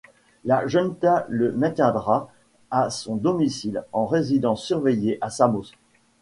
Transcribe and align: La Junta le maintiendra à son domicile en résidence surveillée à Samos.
La 0.45 0.65
Junta 0.65 1.27
le 1.29 1.51
maintiendra 1.51 2.27
à 2.71 2.89
son 2.89 3.17
domicile 3.17 3.83
en 3.93 4.07
résidence 4.07 4.63
surveillée 4.65 5.19
à 5.21 5.29
Samos. 5.29 5.73